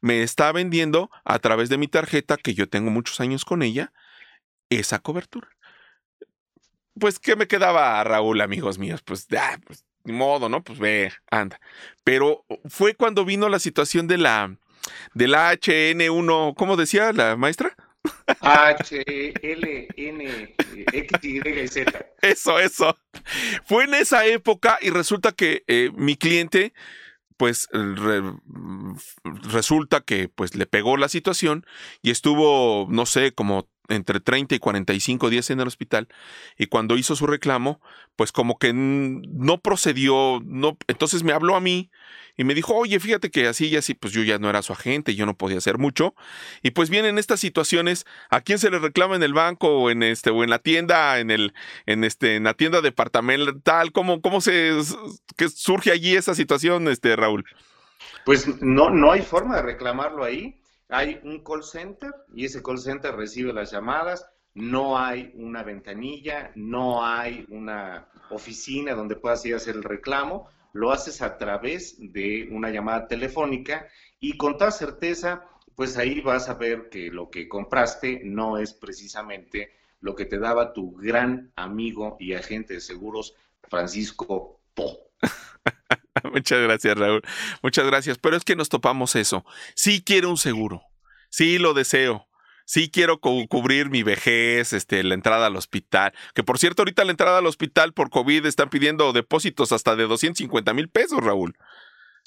[0.02, 3.92] me está vendiendo a través de mi tarjeta que yo tengo muchos años con ella,
[4.70, 5.50] esa cobertura.
[7.00, 9.02] Pues, ¿qué me quedaba, Raúl, amigos míos?
[9.04, 10.64] Pues, ah, pues, ni modo, ¿no?
[10.64, 11.60] Pues ve, anda.
[12.04, 14.56] Pero fue cuando vino la situación de la,
[15.14, 17.76] de la HN1, ¿cómo decía la maestra?
[18.42, 19.04] H,
[19.42, 20.56] L, N,
[20.92, 22.06] X, Y, Z.
[22.22, 22.98] Eso, eso.
[23.66, 26.74] Fue en esa época y resulta que eh, mi cliente
[27.42, 27.68] pues
[29.24, 31.66] resulta que pues le pegó la situación
[32.04, 36.08] y estuvo, no sé, como entre 30 y 45 días en el hospital
[36.58, 37.82] y cuando hizo su reclamo,
[38.16, 41.90] pues como que no procedió, no, entonces me habló a mí
[42.38, 44.74] y me dijo, oye, fíjate que así y así, pues yo ya no era su
[44.74, 46.16] agente, yo no podía hacer mucho.
[46.62, 50.02] Y pues vienen estas situaciones, ¿a quién se le reclama en el banco o en
[50.02, 51.54] este, o en la tienda, en el,
[51.86, 53.92] en este, en la tienda departamental?
[53.92, 54.72] ¿Cómo, cómo se
[55.54, 57.46] surge allí esa situación, este, Raúl?
[58.26, 60.61] Pues no, no hay forma de reclamarlo ahí.
[60.92, 66.52] Hay un call center y ese call center recibe las llamadas, no hay una ventanilla,
[66.56, 71.96] no hay una oficina donde puedas ir a hacer el reclamo lo haces a través
[72.00, 73.88] de una llamada telefónica
[74.20, 78.74] y con toda certeza, pues ahí vas a ver que lo que compraste no es
[78.74, 84.61] precisamente lo que te daba tu gran amigo y agente de seguros, Francisco.
[86.32, 87.22] Muchas gracias, Raúl.
[87.62, 88.18] Muchas gracias.
[88.18, 89.46] Pero es que nos topamos eso.
[89.76, 90.84] Sí quiero un seguro.
[91.30, 92.28] Sí, lo deseo.
[92.66, 96.14] Sí quiero cubrir mi vejez, este, la entrada al hospital.
[96.34, 100.08] Que por cierto, ahorita la entrada al hospital por COVID están pidiendo depósitos hasta de
[100.08, 101.58] 250 mil pesos, Raúl.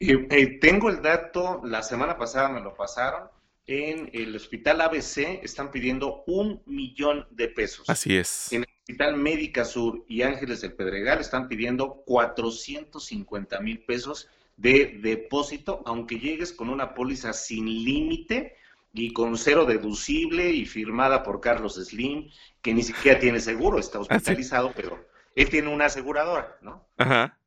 [0.01, 3.29] Eh, tengo el dato, la semana pasada me lo pasaron.
[3.67, 7.89] En el hospital ABC están pidiendo un millón de pesos.
[7.89, 8.53] Así es.
[8.53, 15.83] En hospital Médica Sur y Ángeles del Pedregal están pidiendo 450 mil pesos de depósito,
[15.87, 18.57] aunque llegues con una póliza sin límite
[18.93, 22.29] y con cero deducible y firmada por Carlos Slim,
[22.61, 25.03] que ni siquiera tiene seguro, está hospitalizado, pero
[25.35, 26.87] él tiene una aseguradora, ¿no?
[26.99, 27.39] Ajá.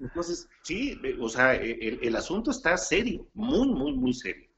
[0.00, 4.48] Entonces, sí, o sea, el, asunto está serio, muy, muy, muy serio.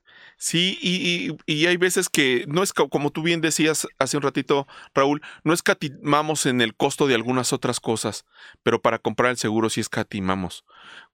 [0.43, 4.67] Sí, y, y, hay veces que no es como tú bien decías hace un ratito,
[4.93, 8.27] Raúl, no escatimamos en el costo de algunas otras cosas,
[8.65, 10.65] pero para comprar el seguro sí escatimamos.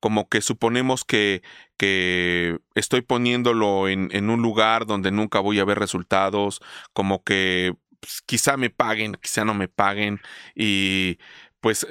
[0.00, 1.42] Como que suponemos que,
[1.76, 6.62] que estoy poniéndolo en, en un lugar donde nunca voy a ver resultados,
[6.94, 10.22] como que pues, quizá me paguen, quizá no me paguen,
[10.54, 11.18] y
[11.60, 11.86] pues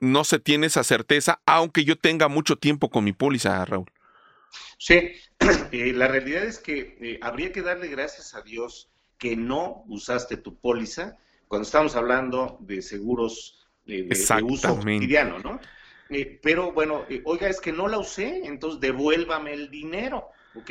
[0.00, 3.92] no se tiene esa certeza, aunque yo tenga mucho tiempo con mi póliza, Raúl.
[4.78, 5.12] Sí,
[5.72, 10.36] eh, la realidad es que eh, habría que darle gracias a Dios que no usaste
[10.36, 14.08] tu póliza cuando estamos hablando de seguros de,
[14.42, 15.60] uso cotidiano, ¿no?
[16.08, 20.70] Eh, pero bueno, oiga, es que no la usé, entonces devuélvame el dinero, ¿ok?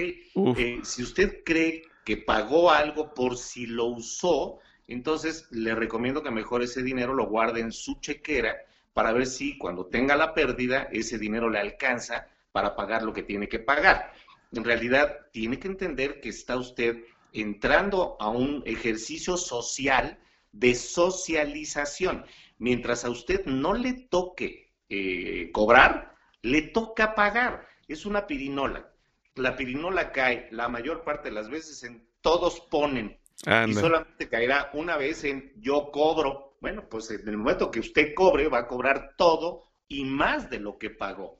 [0.83, 6.63] si usted cree que pagó algo por si lo usó, entonces le recomiendo que mejor
[6.63, 8.55] ese dinero lo guarde en su chequera
[8.93, 13.23] para ver si cuando tenga la pérdida ese dinero le alcanza para pagar lo que
[13.23, 14.13] tiene que pagar.
[14.51, 20.17] En realidad, tiene que entender que está usted entrando a un ejercicio social
[20.51, 22.25] de socialización.
[22.57, 27.67] Mientras a usted no le toque eh, cobrar, le toca pagar.
[27.87, 28.91] Es una pirinola.
[29.35, 33.19] La pirinola cae la mayor parte de las veces en todos ponen.
[33.67, 36.57] Y solamente caerá una vez en yo cobro.
[36.59, 40.59] Bueno, pues en el momento que usted cobre, va a cobrar todo y más de
[40.59, 41.38] lo que pagó.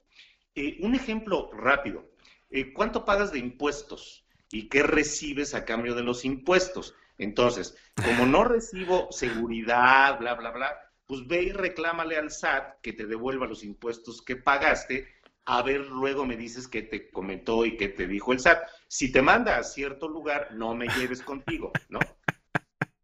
[0.62, 2.12] Eh, un ejemplo rápido.
[2.50, 4.26] Eh, ¿Cuánto pagas de impuestos?
[4.52, 6.96] ¿Y qué recibes a cambio de los impuestos?
[7.18, 12.92] Entonces, como no recibo seguridad, bla, bla, bla, pues ve y reclámale al SAT que
[12.92, 15.08] te devuelva los impuestos que pagaste.
[15.46, 18.68] A ver, luego me dices que te comentó y que te dijo el SAT.
[18.90, 22.00] Si te manda a cierto lugar, no me lleves contigo, ¿no?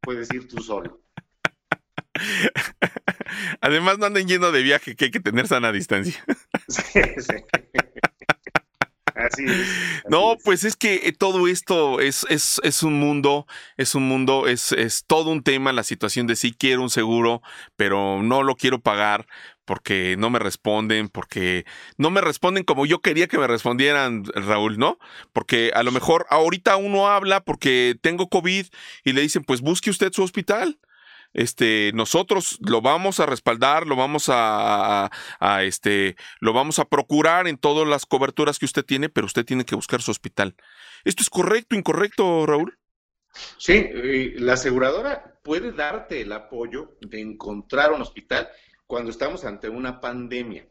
[0.01, 0.99] Puedes ir tú solo.
[3.65, 6.23] Además, no anden lleno de viaje, que hay que tener sana distancia.
[6.67, 7.33] Sí, sí.
[9.15, 10.03] Así es.
[10.09, 13.47] no, pues es que eh, todo esto es, es, es, un mundo,
[13.77, 17.41] es un mundo, es, es todo un tema, la situación de si quiero un seguro,
[17.75, 19.25] pero no lo quiero pagar
[19.63, 21.65] porque no me responden, porque
[21.97, 24.99] no me responden como yo quería que me respondieran, Raúl, ¿no?
[25.33, 28.67] Porque a lo mejor ahorita uno habla porque tengo COVID
[29.03, 30.77] y le dicen, pues busque usted su hospital
[31.35, 35.11] este, nosotros lo vamos a respaldar, lo vamos a,
[35.61, 39.65] este, lo vamos a procurar en todas las coberturas que usted tiene, pero usted tiene
[39.65, 40.55] que buscar su hospital.
[41.03, 42.79] ¿Esto es correcto, incorrecto, Raúl?
[43.57, 43.89] Sí,
[44.37, 48.47] la aseguradora puede darte el apoyo de encontrar un hospital
[48.87, 50.69] cuando estamos ante una pandemia,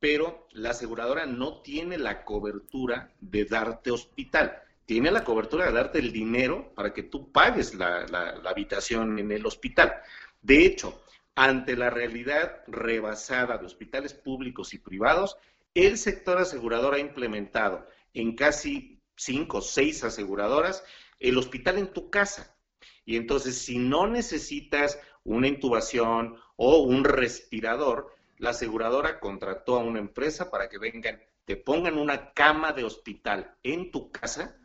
[0.00, 5.98] pero la aseguradora no tiene la cobertura de darte hospital tiene la cobertura de darte
[5.98, 8.06] el dinero para que tú pagues la,
[8.44, 9.92] habitación en el hospital.
[10.40, 11.02] De hecho,
[11.34, 15.36] ante la realidad rebasada de hospitales públicos y privados,
[15.74, 20.84] el sector asegurador ha implementado en casi cinco o seis aseguradoras
[21.18, 22.56] el hospital en tu casa.
[23.04, 29.98] Y entonces, si no necesitas una intubación o un respirador, la aseguradora contrató a una
[29.98, 34.56] empresa para que vengan, te pongan una cama de hospital en tu casa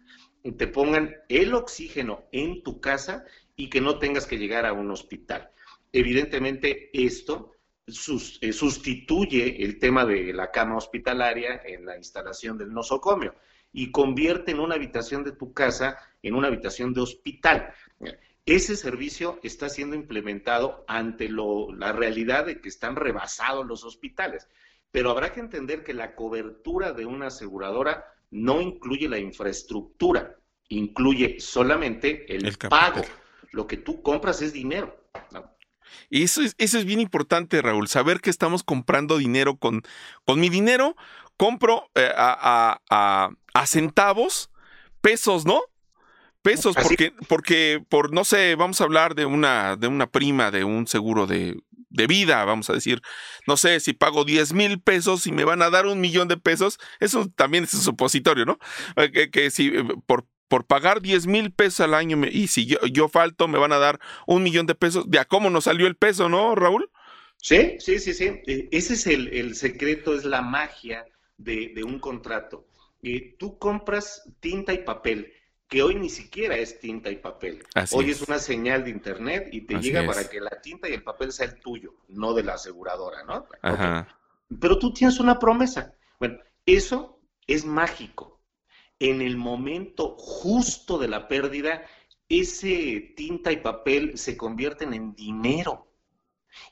[0.57, 3.25] te pongan el oxígeno en tu casa
[3.55, 5.51] y que no tengas que llegar a un hospital.
[5.91, 7.51] Evidentemente, esto
[7.87, 13.35] eh, sustituye el tema de la cama hospitalaria en la instalación del nosocomio
[13.73, 17.73] y convierte en una habitación de tu casa en una habitación de hospital.
[18.45, 24.47] Ese servicio está siendo implementado ante la realidad de que están rebasados los hospitales,
[24.91, 30.37] pero habrá que entender que la cobertura de una aseguradora no incluye la infraestructura,
[30.69, 33.01] incluye solamente el, pago.
[33.51, 34.97] Lo que tú compras es dinero.
[36.09, 39.81] Y eso es, eso es bien importante, Raúl, saber que estamos comprando dinero con,
[40.25, 40.95] con mi dinero,
[41.35, 44.49] compro eh, a, a, centavos,
[45.01, 45.61] pesos, ¿no?
[46.41, 50.63] Pesos, porque, porque por, no sé, vamos a hablar de una, de una prima, de
[50.63, 51.61] un seguro de,
[51.91, 53.01] de vida, vamos a decir,
[53.45, 56.37] no sé, si pago 10 mil pesos y me van a dar un millón de
[56.37, 58.57] pesos, eso también es un supositorio, ¿no?
[58.95, 62.79] Eh, que, si eh, por, por pagar 10 mil pesos al año, y si yo,
[62.91, 65.09] yo, falto, me van a dar un millón de pesos.
[65.09, 66.89] ¿De a cómo nos salió el peso, no, Raúl?
[67.37, 68.25] Sí, sí, sí, sí.
[68.47, 71.05] Eh, ese es el, secreto, es la magia
[71.37, 72.67] de, un contrato.
[73.39, 75.33] Tú compras tinta y papel,
[75.71, 77.63] que hoy ni siquiera es tinta y papel.
[77.93, 78.21] hoy es.
[78.23, 81.45] una señal de internet y te llega para que la tinta y el papel sea
[81.45, 83.47] el tuyo, no de la aseguradora, ¿no?
[84.59, 85.95] Pero tú tienes una promesa.
[86.19, 88.41] Bueno, eso es mágico.
[88.99, 91.85] En el momento justo de la pérdida,
[92.27, 95.87] ese tinta y papel se convierten en dinero.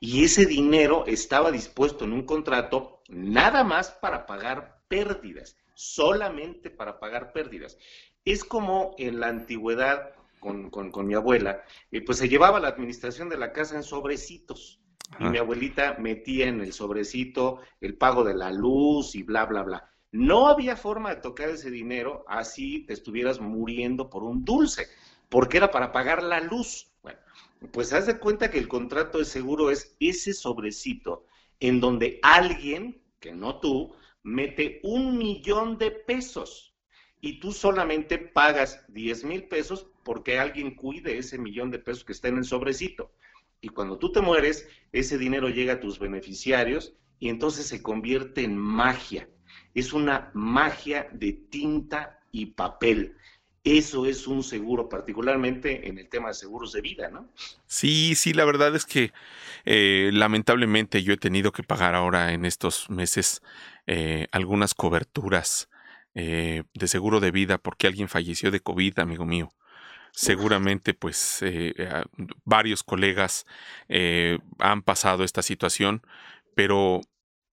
[0.01, 6.99] Y ese dinero estaba dispuesto en un contrato nada más para pagar pérdidas, solamente para
[6.99, 7.77] pagar pérdidas.
[8.25, 13.37] Es como en la antigüedad con, mi abuela, eh, pues se llevaba la administración de
[13.37, 14.79] la casa en sobrecitos.
[15.19, 19.63] Y mi abuelita metía en el sobrecito el pago de la luz y bla, bla,
[19.63, 19.91] bla.
[20.11, 24.87] No había forma de tocar ese dinero así te estuvieras muriendo por un dulce,
[25.29, 26.91] porque era para pagar la luz.
[27.01, 27.19] Bueno,
[27.71, 31.25] pues haz de cuenta que el contrato de seguro es ese sobrecito
[31.59, 36.68] en donde alguien, que no tú, mete un millón de pesos
[37.21, 42.13] y tú solamente pagas 10 mil pesos porque alguien cuide ese millón de pesos que
[42.13, 43.11] está en el sobrecito.
[43.61, 48.43] Y cuando tú te mueres, ese dinero llega a tus beneficiarios y entonces se convierte
[48.43, 49.27] en magia
[49.73, 53.15] es una magia de tinta y papel.
[53.63, 57.29] Eso es un seguro, particularmente en el tema de seguros de vida, ¿no?
[57.67, 59.11] Sí, sí, la verdad es que
[59.65, 63.41] eh, lamentablemente yo he tenido que pagar ahora en estos meses
[63.85, 65.69] eh, algunas coberturas
[66.19, 69.49] eh, de seguro de vida porque alguien falleció de COVID, amigo mío.
[70.11, 71.43] Seguramente, pues,
[72.43, 73.45] varios colegas
[74.57, 76.01] han pasado esta situación,
[76.55, 77.01] pero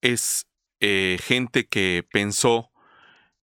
[0.00, 0.46] es
[0.80, 2.70] eh, gente que pensó,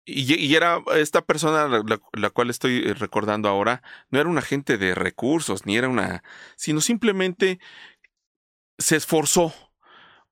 [0.04, 1.82] y, era esta persona
[2.12, 6.22] la, cual estoy eh, recordando ahora, no era un agente de recursos, ni era una,
[6.56, 7.58] sino simplemente
[8.78, 9.54] se esforzó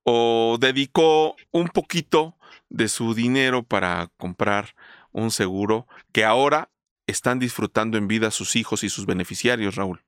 [0.03, 2.37] o dedicó un poquito
[2.71, 4.75] de su dinero para comprar
[5.11, 6.69] un seguro que ahora
[7.05, 10.01] están disfrutando en vida sus hijos y sus beneficiarios, Raúl.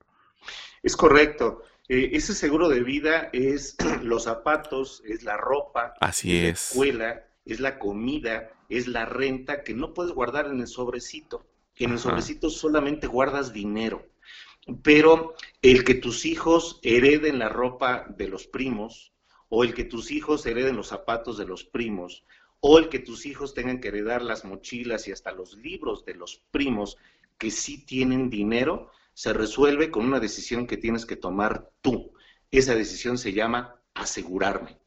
[0.81, 1.61] Es correcto.
[1.89, 7.23] Eh, ese seguro de vida es los zapatos, es la ropa, Así es, la escuela,
[7.45, 11.45] es la comida, es la renta que no puedes guardar en el sobrecito.
[11.75, 14.05] En el sobrecito solamente guardas dinero.
[14.83, 19.11] Pero el que tus hijos hereden la ropa de los primos,
[19.49, 22.23] o el que tus hijos hereden los zapatos de los primos,
[22.65, 26.15] o el que tus hijos tengan que heredar las mochilas y hasta los libros de
[26.15, 26.97] los primos
[27.37, 32.13] que sí tienen dinero, se resuelve con una decisión que tienes que tomar tú.
[32.51, 34.79] Esa decisión se llama asegurarme.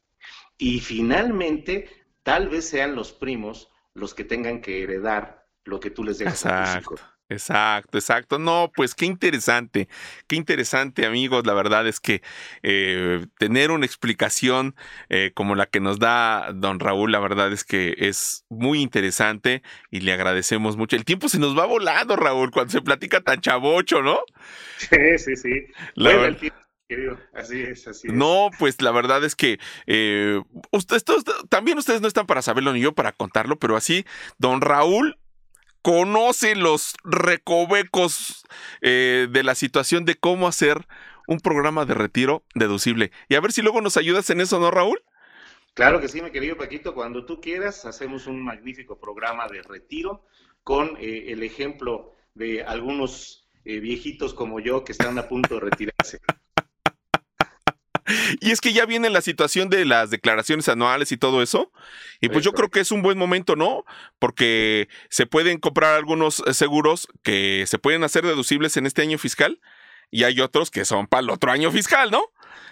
[0.56, 1.90] Y finalmente,
[2.22, 6.46] tal vez sean los primos los que tengan que heredar lo que tú les dejas
[6.46, 7.00] a tus hijos.
[7.28, 8.38] Exacto, exacto.
[8.38, 9.88] No, pues qué interesante,
[10.28, 11.44] qué interesante amigos.
[11.44, 12.22] La verdad es que
[12.62, 14.76] eh, tener una explicación
[15.08, 19.62] eh, como la que nos da don Raúl, la verdad es que es muy interesante
[19.90, 20.94] y le agradecemos mucho.
[20.94, 24.18] El tiempo se nos va volando, Raúl, cuando se platica tan chavocho, ¿no?
[24.78, 25.66] Sí, sí, sí.
[25.96, 26.66] el tiempo
[27.34, 28.14] Así es, así es.
[28.14, 31.04] No, pues la verdad es que eh, ustedes,
[31.48, 34.04] también ustedes no están para saberlo ni yo para contarlo, pero así,
[34.38, 35.18] don Raúl
[35.86, 38.44] conoce los recovecos
[38.80, 40.84] eh, de la situación de cómo hacer
[41.28, 43.12] un programa de retiro deducible.
[43.28, 45.00] Y a ver si luego nos ayudas en eso, ¿no, Raúl?
[45.74, 46.92] Claro que sí, mi querido Paquito.
[46.92, 50.24] Cuando tú quieras, hacemos un magnífico programa de retiro
[50.64, 55.60] con eh, el ejemplo de algunos eh, viejitos como yo que están a punto de
[55.60, 56.18] retirarse.
[58.40, 61.72] Y es que ya viene la situación de las declaraciones anuales y todo eso.
[62.20, 63.84] Y pues yo creo que es un buen momento, ¿no?
[64.18, 69.18] Porque se pueden comprar algunos eh, seguros que se pueden hacer deducibles en este año
[69.18, 69.60] fiscal
[70.10, 72.22] y hay otros que son para el otro año fiscal, ¿no?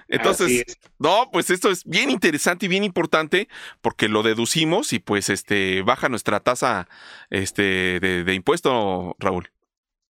[0.09, 0.64] Entonces,
[0.99, 3.49] no, pues esto es bien interesante y bien importante
[3.81, 6.88] porque lo deducimos y pues este baja nuestra tasa
[7.31, 9.51] este de, impuesto, Raúl.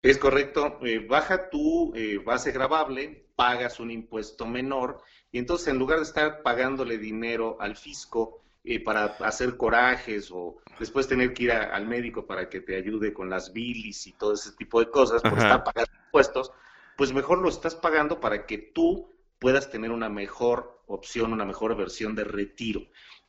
[0.04, 5.00] Es correcto, eh, baja tu eh, base grabable, pagas un impuesto menor
[5.32, 10.58] y entonces en lugar de estar pagándole dinero al fisco eh, para hacer corajes o
[10.78, 14.34] después tener que ir al médico para que te ayude con las bilis y todo
[14.34, 16.52] ese tipo de cosas por estar pagando impuestos,
[16.98, 21.74] pues mejor lo estás pagando para que tú puedas tener una mejor opción, una mejor
[21.78, 22.82] versión de retiro.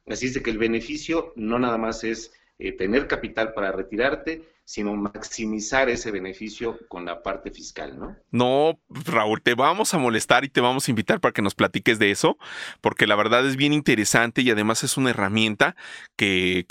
[0.08, 2.34] Así es de que el beneficio no nada más es
[2.78, 8.18] tener capital para retirarte, sino maximizar ese beneficio con la parte fiscal, ¿no?
[8.32, 12.00] No, Raúl, te vamos a molestar y te vamos a invitar para que nos platiques
[12.00, 12.40] de eso,
[12.82, 15.76] porque la verdad es bien interesante y además es una herramienta
[16.16, 16.66] que,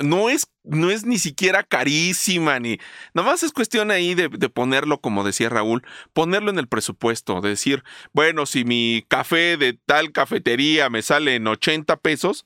[0.00, 2.78] no es, no es ni siquiera carísima, ni
[3.14, 7.50] nomás es cuestión ahí de, de, ponerlo, como decía Raúl, ponerlo en el presupuesto, de
[7.50, 12.44] decir, bueno, si mi café de tal cafetería me sale en 80 pesos,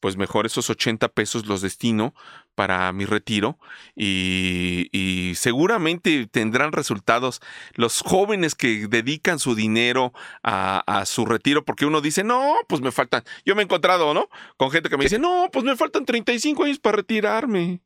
[0.00, 2.14] pues mejor esos 80 pesos los destino
[2.54, 3.58] para mi retiro
[3.94, 7.40] y, seguramente tendrán resultados
[7.74, 12.92] los jóvenes que dedican su dinero a, su retiro porque uno dice, no, pues me
[12.92, 14.28] faltan, yo me he encontrado, ¿no?
[14.56, 17.80] Con gente que me dice, no, pues me faltan 35 años para retirarme,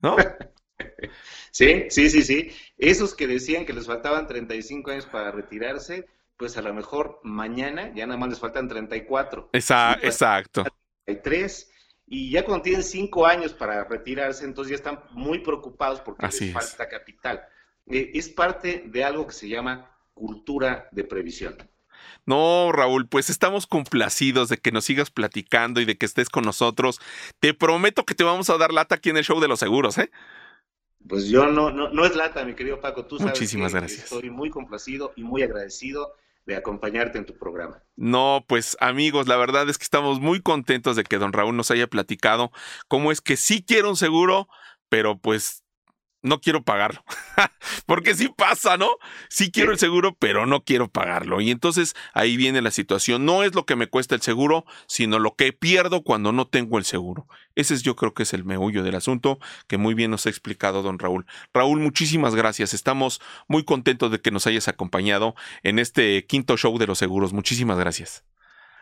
[0.00, 0.16] ¿no?
[1.52, 2.50] Sí, sí, sí, sí.
[2.78, 6.06] Esos que decían que les faltaban 35 años para retirarse,
[6.38, 9.50] pues a lo mejor mañana ya nada más les faltan 34.
[9.52, 10.06] Exacto.
[10.06, 10.64] exacto.
[11.04, 11.71] 33
[12.14, 16.52] y ya cuando tienen cinco años para retirarse, entonces ya están muy preocupados porque les
[16.52, 17.42] falta capital.
[17.86, 21.56] Eh, es parte de algo que se llama cultura de previsión.
[22.26, 26.44] No, Raúl, pues estamos complacidos de que nos sigas platicando y de que estés con
[26.44, 27.00] nosotros.
[27.40, 29.96] Te prometo que te vamos a dar lata aquí en el show de los seguros,
[29.96, 30.10] ¿eh?
[31.08, 33.06] Pues yo no, no, no es lata, mi querido Paco.
[33.06, 34.12] Tú sabes Muchísimas gracias.
[34.12, 36.14] Estoy muy complacido y muy agradecido
[36.46, 37.82] de acompañarte en tu programa.
[37.96, 41.70] No, pues amigos, la verdad es que estamos muy contentos de que don Raúl nos
[41.70, 42.50] haya platicado
[42.88, 44.48] cómo es que sí quiero un seguro,
[44.88, 45.61] pero pues
[46.22, 47.04] no quiero pagarlo.
[47.86, 48.96] Porque sí pasa, ¿no?
[49.28, 51.40] Sí quiero el seguro, pero no quiero pagarlo.
[51.40, 53.24] Y entonces ahí viene la situación.
[53.24, 56.78] No es lo que me cuesta el seguro, sino lo que pierdo cuando no tengo
[56.78, 57.26] el seguro.
[57.54, 60.30] Ese es yo creo que es el meullo del asunto que muy bien nos ha
[60.30, 61.26] explicado don Raúl.
[61.52, 62.74] Raúl, muchísimas gracias.
[62.74, 67.32] Estamos muy contentos de que nos hayas acompañado en este quinto show de los seguros.
[67.32, 68.24] Muchísimas gracias.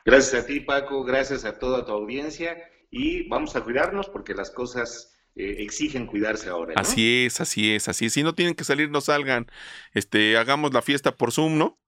[0.04, 1.04] Gracias a ti, Paco.
[1.04, 2.56] Gracias a toda tu audiencia.
[2.90, 6.74] Y vamos a cuidarnos porque las cosas eh, exigen cuidarse ahora.
[6.76, 8.12] Así es, así es, así es.
[8.12, 9.46] Si no tienen que salir, no salgan.
[9.92, 11.78] Este, hagamos la fiesta por Zoom, ¿no?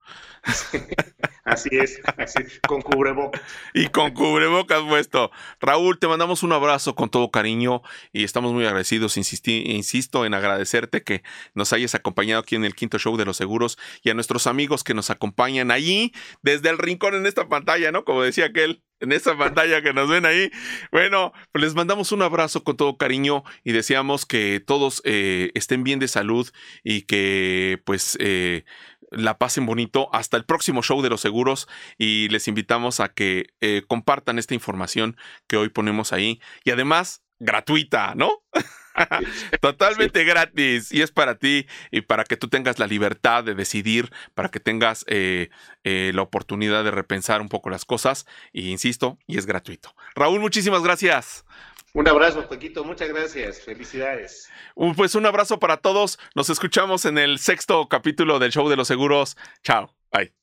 [1.45, 3.41] así es, así, con cubrebocas.
[3.73, 5.31] Y con cubrebocas puesto.
[5.59, 7.81] Raúl, te mandamos un abrazo con todo cariño
[8.11, 9.17] y estamos muy agradecidos.
[9.17, 11.23] insisto en agradecerte que
[11.53, 14.83] nos hayas acompañado aquí en el quinto show de los seguros y a nuestros amigos
[14.83, 18.03] que nos acompañan allí desde el rincón en esta pantalla, ¿no?
[18.03, 20.49] Como decía aquel en esa pantalla que nos ven ahí.
[20.91, 25.83] Bueno, pues les mandamos un abrazo con todo cariño y deseamos que todos eh, estén
[25.83, 26.49] bien de salud
[26.83, 28.63] y que pues eh,
[29.11, 30.09] la pasen bonito.
[30.13, 34.53] Hasta el próximo show de los seguros y les invitamos a que eh, compartan esta
[34.53, 38.43] información que hoy ponemos ahí y además gratuita, ¿no?
[39.61, 44.11] Totalmente gratis y es para ti y para que tú tengas la libertad de decidir,
[44.33, 45.49] para que tengas eh,
[45.83, 49.95] eh, la oportunidad de repensar un poco las cosas y insisto, y es gratuito.
[50.15, 51.45] Raúl, muchísimas gracias.
[51.93, 54.49] Un abrazo, Paquito, muchas gracias, felicidades.
[54.95, 58.87] Pues un abrazo para todos, nos escuchamos en el sexto capítulo del Show de los
[58.87, 59.37] Seguros.
[59.63, 60.42] Chao, bye.